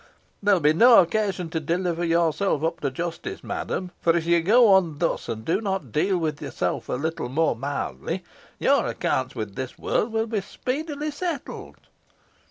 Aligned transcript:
There 0.41 0.55
will 0.55 0.59
be 0.61 0.73
no 0.73 0.97
occasion 0.99 1.49
to 1.51 1.59
deliver 1.59 2.03
yourself 2.03 2.63
up 2.63 2.79
to 2.79 2.89
justice, 2.89 3.43
madam; 3.43 3.91
for, 4.01 4.17
if 4.17 4.25
you 4.25 4.41
go 4.41 4.69
on 4.69 4.97
thus, 4.97 5.29
and 5.29 5.45
do 5.45 5.61
not 5.61 5.91
deal 5.91 6.17
with 6.17 6.41
yourself 6.41 6.89
a 6.89 6.93
little 6.93 7.29
more 7.29 7.55
mildly, 7.55 8.23
your 8.57 8.87
accounts 8.87 9.35
with 9.35 9.53
this 9.53 9.77
world 9.77 10.11
will 10.11 10.25
be 10.25 10.41
speedily 10.41 11.11
settled." 11.11 11.77